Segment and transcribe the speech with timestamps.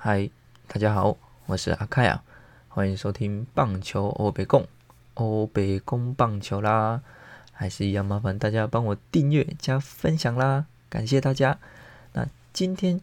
[0.00, 0.30] 嗨，
[0.68, 1.16] 大家好，
[1.46, 2.22] 我是阿凯啊，
[2.68, 4.68] 欢迎收听棒球欧北共
[5.14, 7.02] 欧北贡棒球啦，
[7.50, 11.58] 还是一样麻烦大家帮我订阅加分享啦，感谢大家。
[12.12, 13.00] 那今天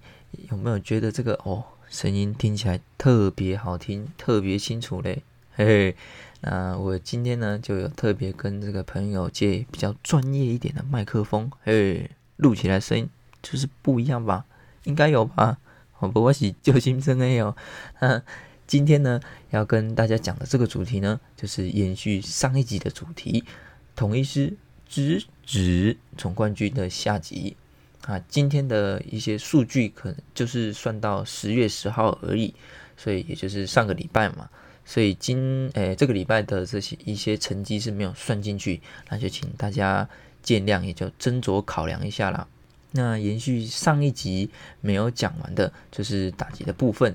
[0.49, 5.21] 有没有觉得这个哦声音听起来特别好听，特别清楚嘞？
[5.53, 5.95] 嘿嘿，
[6.39, 13.09] 那我今天呢就有特别跟这个朋友借比较专业一点的麦克风，嘿，录起来声音
[13.43, 14.45] 就是不一样吧？
[14.85, 15.57] 应该有吧？
[15.99, 17.55] 我 不过是救心生 A 哦。
[18.01, 18.21] 那
[18.67, 19.19] 今天呢，
[19.51, 23.43] 要跟大家讲的这个主题呢，就是延续上一集的主题——
[23.95, 24.53] 统一师
[24.87, 27.55] 直指总冠军的下集
[28.05, 28.19] 啊。
[28.27, 32.53] 今天的一些数据可能就是算到十月十号而已，
[32.97, 34.49] 所以也就是上个礼拜嘛。
[34.83, 40.07] 所以今诶这个礼拜的这些一些成绩是没有算进去，那就请大家
[40.43, 42.47] 见谅，也就斟酌考量一下啦。
[42.95, 44.49] 那延续上一集
[44.79, 47.13] 没有讲完的，就是打击的部分。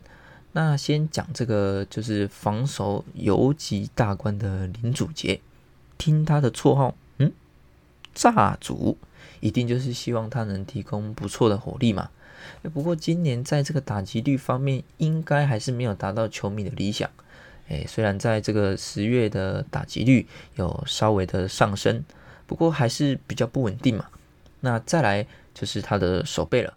[0.53, 5.41] 那先讲这个，就是防守游击大关的林祖杰，
[5.97, 7.33] 听他的绰号，嗯，
[8.15, 8.99] 炸主，
[9.41, 12.11] 一定就是希望他能提供不错的火力嘛。
[12.75, 17.09] 不过今年在这个打击率方面，应该还是没有达到球迷的理想。
[17.69, 22.05] 诶，虽然在这个十月的打击率有稍微的上升，
[22.47, 24.07] 不过还是比较不稳定嘛。
[24.61, 25.27] 那再来。
[25.55, 26.75] 就是他的手背了，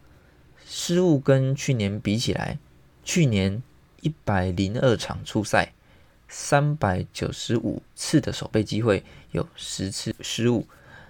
[0.66, 2.58] 失误跟去年比起来，
[3.04, 3.62] 去年
[4.02, 5.74] 一百零二场出赛，
[6.28, 10.68] 三百九十五次的手背机会有十次失误，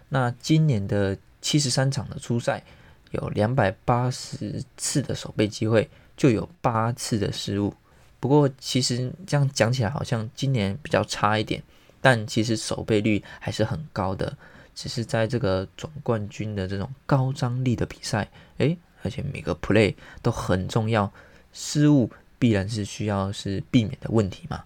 [0.10, 2.64] 那今年的七十三场的出赛，
[3.12, 7.74] 有两百八十次的手背机会就有八次的失误。
[8.20, 11.62] 不过其实这样讲起来好像今年比较差一点，
[12.00, 14.38] 但其实守备率还是很高的。
[14.76, 21.12] 只是在这个总冠军的这种高张力的比赛，诶，而且每个 play 都很重要，
[21.52, 24.64] 失误必然是需要是避免的问题嘛。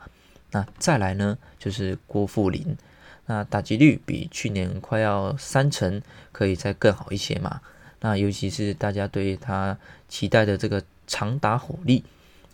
[0.52, 2.78] 那再来呢，就是郭富林，
[3.26, 6.02] 那打击率比去年快要三成，
[6.32, 7.60] 可以再更好一些嘛。
[8.00, 9.78] 那尤其是大家对他
[10.08, 12.06] 期待的这个长打火力，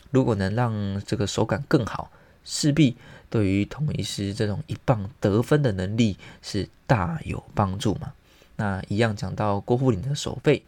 [0.09, 2.09] 如果能让这个手感更好，
[2.43, 2.95] 势必。
[3.29, 8.13] 对于统一师这种一棒得分的能力是大有帮助嘛？
[8.57, 10.61] 那一样讲到郭富林的守备，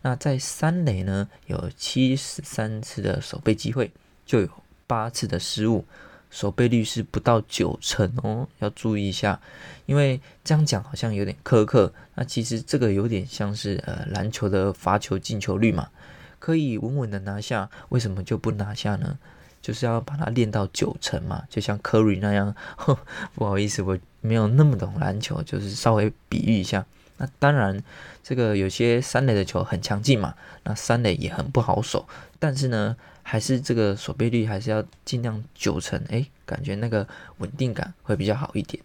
[0.00, 3.90] 那在三垒呢有七十三次的守备机会，
[4.24, 4.48] 就有
[4.86, 5.84] 八次的失误，
[6.30, 9.38] 守备率是不到九成哦，要注意一下。
[9.84, 15.90] 因为这样讲好像有点苛刻，那其实这个有点像是呃篮球的罚球进球率嘛，
[16.38, 19.18] 可以稳稳的拿下，为什么就不拿下呢？
[19.66, 22.54] 就是要把它练到九成嘛，就像库里那样。
[23.34, 26.86] 不好意思，我没有那么懂篮球，就是稍微比喻一下。
[27.16, 27.82] 那当然，
[28.22, 32.06] 这个有些三垒的球很强劲嘛，那三垒也很不好守。
[32.38, 38.80] 但是呢，还是这个守备率还是要尽量九成，哎，感觉那个稳定感会比较好一点。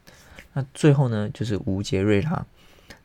[0.54, 2.44] 那最后呢，就是吴杰瑞啦，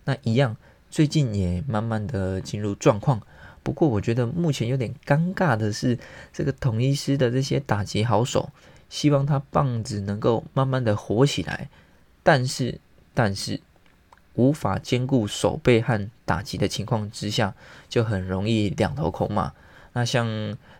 [0.04, 0.56] 那一样，
[0.90, 3.20] 最近也慢慢的进入状况。
[3.66, 5.98] 不过，我觉得目前有点尴尬的是，
[6.32, 8.48] 这个统一师的这些打击好手，
[8.88, 11.68] 希望他棒子能够慢慢的火起来，
[12.22, 12.78] 但是，
[13.12, 13.60] 但是
[14.34, 17.56] 无法兼顾手背和打击的情况之下，
[17.88, 19.52] 就很容易两头空嘛。
[19.94, 20.28] 那像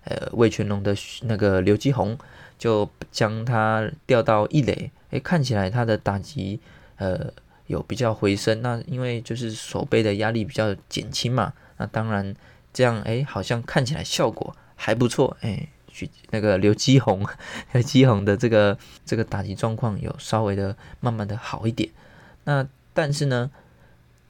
[0.05, 2.17] 呃魏全龙的那个刘基宏，
[2.57, 6.61] 就将他调到一垒，诶，看起来他的打击
[6.99, 7.33] 呃
[7.67, 12.33] 有比较回升，那因为就是手背的压力比较减轻嘛，那当然。
[12.77, 15.69] 这样哎，好像看起来效果还不错哎。
[15.89, 17.27] 去那个刘基宏，
[17.73, 18.77] 刘基宏的这个
[19.07, 21.89] 这个打击状况有稍微的慢慢的好一点。
[22.45, 23.51] 那但是呢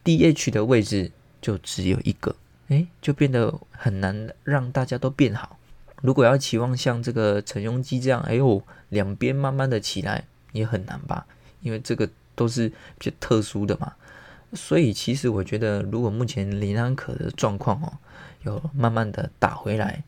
[0.05, 1.11] ，DH 的位置
[1.43, 2.37] 就只有一个，
[2.69, 5.59] 哎，就变得很难让大家都变好。
[6.03, 11.27] 如果要期望像这个陈庸基这样，哎呦，两边慢慢的起来也很难吧？
[11.63, 13.93] 因为这个都是比较特殊的嘛。
[14.53, 17.93] 所以其实我觉得，如果目前林安可的状况哦。
[18.43, 20.05] 有慢慢的打回来，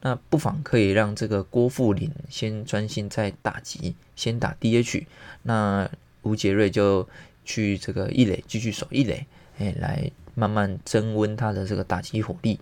[0.00, 5.04] 那不妨可以让这个郭富林先专心在打击，先打 DH，
[5.42, 5.86] 那
[6.22, 7.06] 吴杰瑞就
[7.44, 9.26] 去这个一垒继续守一垒，
[9.58, 12.58] 哎，来慢慢增温他的这个打击火力。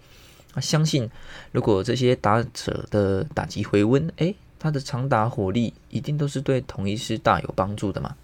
[0.55, 1.09] 那相信
[1.53, 8.17] 如果这些打者的打击回温，哎，他的长打火力一定都是对统一师大有帮助的嘛。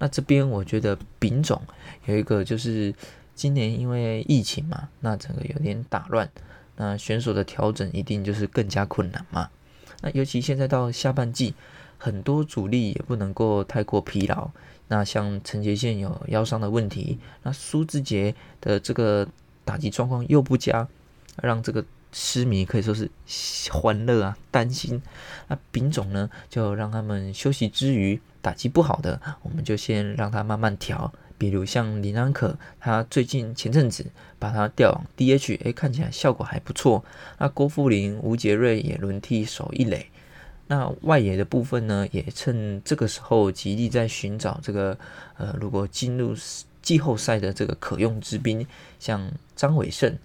[0.00, 1.62] 那这边我觉得丙种
[2.06, 2.92] 有一个就是
[3.36, 6.28] 今年因为疫情嘛，那整个有点打乱。
[6.76, 9.50] 那选手的调整一定就是更加困难嘛。
[10.00, 11.54] 那尤其现在到下半季，
[11.98, 14.50] 很多主力也不能够太过疲劳。
[14.88, 19.28] 那像陈杰宪有腰伤的问题，那苏志杰的这个
[19.62, 20.88] 打击状况又不佳，
[21.42, 23.10] 让这个痴迷可以说是
[23.70, 25.02] 欢乐啊，担心。
[25.48, 31.12] 那丙种呢，就让他们休息之余，打击不好的，我们就先让他慢慢调。
[31.38, 34.04] 比如像林安可，他最近前阵子
[34.38, 37.02] 把他调往 DH，哎，看起来效果还不错。
[37.38, 40.06] 那郭富林、吴杰瑞也轮替守一垒。
[40.66, 44.98] 那外野的部分呢，也趁这个时候极力在寻找这个，
[45.38, 46.34] 呃，如果进入
[46.82, 48.66] 季后赛的这个可用之兵，
[48.98, 50.18] 像张伟胜、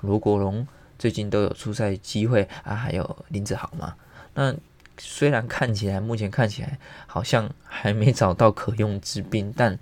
[0.00, 0.66] 罗国荣，
[0.98, 3.94] 最近都有出赛机会啊，还有林子豪嘛。
[4.34, 4.54] 那
[5.04, 6.78] 虽然看起来目前看起来
[7.08, 9.76] 好像还没找到可用之兵，但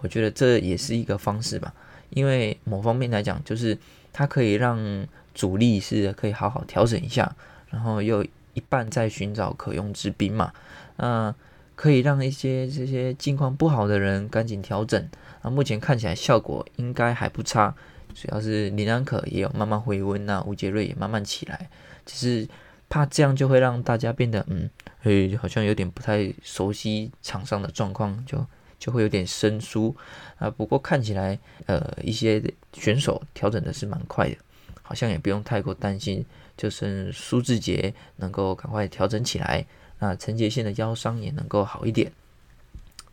[0.00, 1.74] 我觉得这也是一个方式吧，
[2.10, 3.76] 因为某方面来讲，就是
[4.12, 7.34] 它可以让主力是可以好好调整一下，
[7.70, 8.24] 然后又
[8.54, 10.52] 一半在寻找可用之兵嘛，
[10.96, 11.34] 那
[11.74, 15.08] 可以让一些这些境况不好的人赶紧调整。
[15.42, 17.74] 啊，目前看起来效果应该还不差，
[18.14, 21.68] 主要是林安可也有慢慢回温呐，吴杰瑞也慢慢起来，
[22.06, 22.48] 只是
[22.90, 24.68] 怕这样就会让大家变得嗯，
[25.04, 28.44] 诶，好像有点不太熟悉场上的状况就。
[28.80, 29.94] 就会有点生疏
[30.38, 32.42] 啊，不过看起来呃一些
[32.72, 34.36] 选手调整的是蛮快的，
[34.80, 36.24] 好像也不用太过担心，
[36.56, 39.66] 就剩苏志杰能够赶快调整起来，
[39.98, 42.10] 那陈杰宪的腰伤也能够好一点。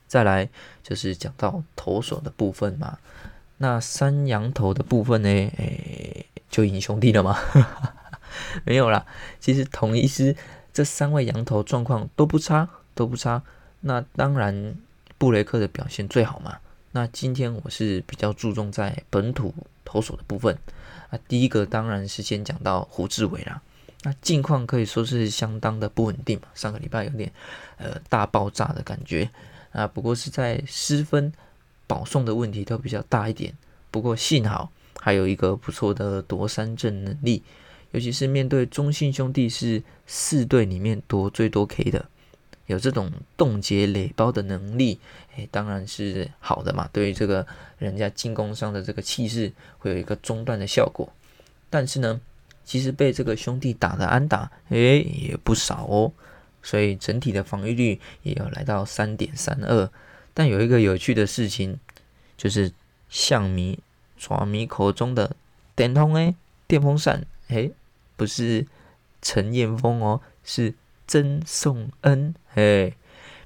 [0.08, 0.48] 再来
[0.82, 2.98] 就是讲到投手的部分嘛，
[3.58, 7.38] 那三羊头的部分呢，诶就赢兄弟了吗？
[8.66, 9.06] 没有啦，
[9.40, 10.36] 其实统一师
[10.74, 13.42] 这三位羊头状况都不差，都不差，
[13.82, 14.76] 那当然。
[15.20, 16.60] 布雷克的表现最好嘛？
[16.92, 19.52] 那今天我是比较注重在本土
[19.84, 20.56] 投手的部分
[21.10, 21.18] 啊。
[21.28, 23.60] 第一个当然是先讲到胡志伟啦。
[24.04, 26.48] 那近况可以说是相当的不稳定嘛。
[26.54, 27.32] 上个礼拜有点
[27.78, 29.28] 呃大爆炸的感觉
[29.72, 31.34] 啊，不过是在失分
[31.88, 33.52] 保送的问题都比较大一点。
[33.90, 37.42] 不过幸好还有一个不错的夺三振能力，
[37.98, 42.06] 尤其是面对中信兄弟是四队里面夺最多 K 的。
[42.68, 45.00] 有这种冻结垒包的能力，
[45.36, 46.88] 诶，当然是好的嘛。
[46.94, 47.48] 对于这个
[47.80, 51.12] 人家进攻上的这个气势，会有一个中断的效果。
[51.72, 52.22] 但是呢，
[52.64, 56.12] 其实被这个兄弟打的安打，诶，也不少哦。
[56.62, 59.90] 所以整体的防御率也要来到三点三二。
[60.36, 61.80] 但有一个有趣的事情，
[62.38, 62.72] 就是
[63.10, 63.80] 象迷、
[64.20, 65.36] 爪迷口中的
[65.76, 66.36] 电通诶，
[66.68, 67.72] 电风扇，诶，
[68.18, 68.68] 不是
[69.22, 70.74] 陈彦峰哦，是。
[71.10, 72.94] 曾颂恩，嘿，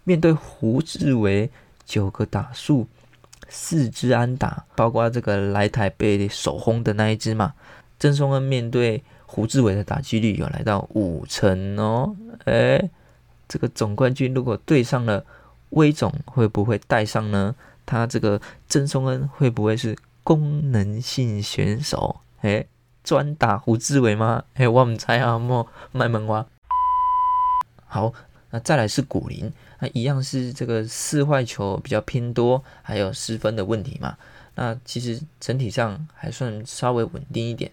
[0.03, 1.47] 面对胡志伟
[1.85, 2.87] 九个打数，
[3.49, 7.53] 四支安打，包括这个来台被首轰的那一支嘛。
[7.99, 12.15] 曾颂恩面对胡志伟的打击率有来到五成哦，
[12.45, 12.89] 哎，
[13.47, 15.23] 这个总冠军如果对上了
[15.69, 17.55] 威总，会不会带上呢？
[17.85, 22.21] 他这个曾颂恩会不会是功能性选手？
[22.41, 22.65] 哎，
[23.03, 24.43] 专打胡志伟吗？
[24.53, 26.45] 哎，我唔猜啊，莫卖萌哇。
[27.85, 28.13] 好，
[28.51, 34.17] 那再来是古林，那一样是这个四坏球比较偏多，还有失分的问题嘛。
[34.55, 37.71] 那其实整体上还算稍微稳定一点。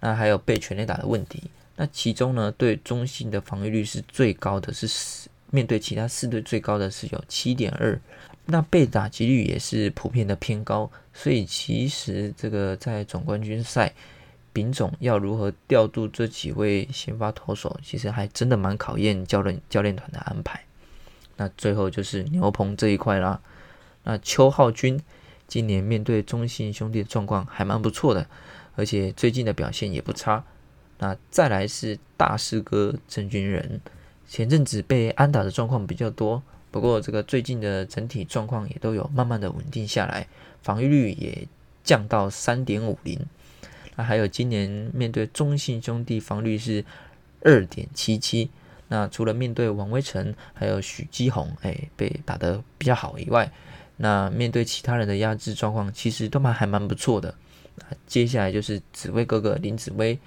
[0.00, 1.44] 那还有被全垒打的问题，
[1.76, 8.00] 那其中呢，对中性的防御率是最高的，是四面对其他四队最高的是有七点二。
[8.46, 13.92] 那被打击率也是普遍的偏高，所以其实这个在总冠军赛。
[14.52, 20.64] 丙总要如何调度这几位先发投手，其实还真的蛮考验教练教练团的安排。
[21.36, 23.40] 那最后就是牛棚这一块啦。
[24.04, 25.00] 那邱浩军
[25.48, 28.26] 今年面对中信兄弟的状况还蛮不错的，
[28.76, 30.44] 而且最近的表现也不差。
[30.98, 33.80] 那再来是大师哥郑军人，
[34.28, 40.26] 前阵子被安打的状况比较多，不过这个最近的整体状况也都有慢慢的稳定下来，
[40.62, 41.48] 防御率也
[41.82, 43.18] 降到三点五零。
[43.94, 46.82] 那还有今年面对中信兄弟防率是
[47.42, 48.50] 二点七七，
[48.88, 53.52] 那除了面对王威成还有许基宏，哎，被打得比较好以外，
[53.98, 57.34] 那面对其他人的压制状况，其实都蛮还蛮不错的。
[58.06, 60.18] 接下来就是紫薇哥哥林紫薇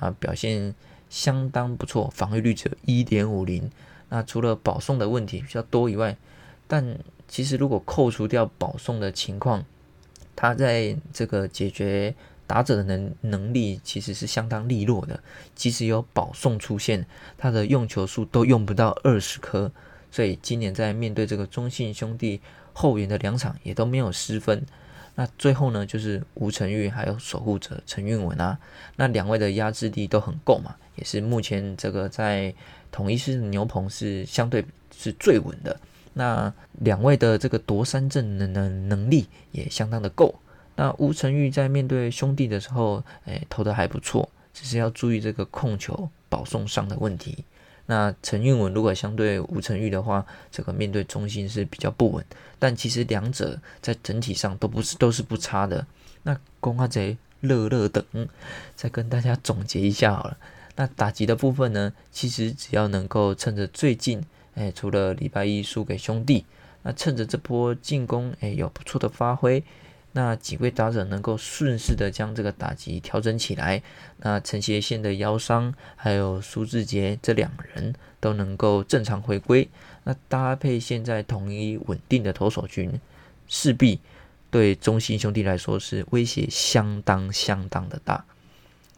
[0.00, 0.74] 啊，表现
[1.08, 3.70] 相当不错，防御率只有一点五零。
[4.08, 6.16] 那除了保送的问题比较多以外，
[6.66, 6.98] 但
[7.28, 9.64] 其实如果扣除掉保送的情况，
[10.34, 12.12] 他在这个解决。
[12.52, 15.18] 打者的能能力其实是相当利落的，
[15.54, 17.06] 即使有保送出现，
[17.38, 19.72] 他的用球数都用不到二十颗，
[20.10, 22.42] 所以今年在面对这个中信兄弟
[22.74, 24.66] 后援的两场也都没有失分。
[25.14, 28.58] 那最后呢，就是吴成玉还有守护者陈运文啊，
[28.96, 32.54] 那两位的压制力都很够嘛，也是目前这个在
[32.90, 34.62] 统一师牛棚是相对
[34.94, 35.80] 是最稳的。
[36.12, 40.34] 那两位的这个夺三阵的能能力也相当的够。
[40.82, 47.44] 那吴成玉在面对兄弟的时候，哎，投的还不错，只是要注意这个控球保送上的问题。
[47.86, 52.24] 那陈运文如果相对吴成玉的话，这个面对中心是比较不稳，
[52.58, 55.86] 但其实两者在整体上都不是都是不差的。
[56.24, 58.04] 那公阿贼乐乐等，
[58.74, 60.36] 再跟大家总结一下好了。
[60.74, 64.20] 那打击的部分呢，其实只要能够趁着最近，
[64.56, 66.44] 哎，除了礼拜一输给兄弟，
[66.82, 69.62] 那趁着这波进攻，哎，有不错的发挥。
[70.14, 73.82] 那几位打者能够顺势的将这个打击调整起来，
[74.18, 79.66] 那陈协宪的腰伤，还有苏志杰这两人都能够正常回归，
[80.04, 82.92] 那搭配现在统一稳定的投手群，
[83.48, 83.98] 势必
[84.50, 88.22] 对中信兄弟来说是威胁相当相当的大。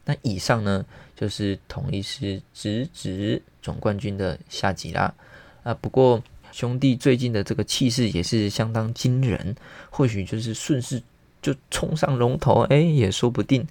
[0.05, 5.15] 那以上呢，就是统一是直指总冠军的下集啦。
[5.63, 6.23] 啊，不过。
[6.55, 9.57] 兄弟最近的这个气势也是相当惊人，
[9.91, 11.03] 或许就是顺势
[11.43, 13.67] 就冲上龙头，哎，也说不定。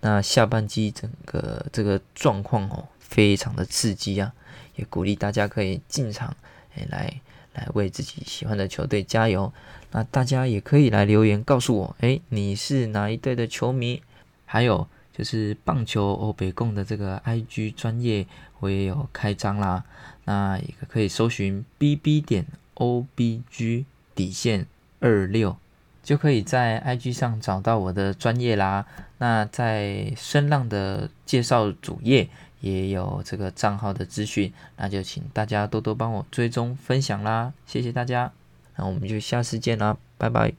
[0.00, 4.32] 那下半季整个这个状况哦，非常的刺激啊，
[4.76, 6.36] 也鼓励大家可以进场，
[6.76, 7.20] 哎，来
[7.54, 9.52] 来为自己喜欢的球队加油。
[9.90, 14.00] 那大家也可以来留言告诉我，哎，你是哪一队的球迷？
[14.46, 18.24] 还有就是棒球欧北贡的这个 IG 专业，
[18.60, 19.84] 我也有开张啦。
[20.24, 24.66] 那也可以搜寻 B B 点 O B G 底线
[25.00, 25.56] 二六，
[26.02, 28.86] 就可以在 IG 上找到我的专业啦。
[29.18, 32.28] 那在声浪的介绍主页
[32.60, 38.32] 也有这个账号的资讯，那就请大家多多帮我追踪分享啦，谢谢大家。
[38.76, 40.52] 那我们就下次见啦，拜拜。